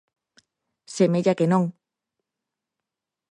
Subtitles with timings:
[0.95, 1.63] Semella que non.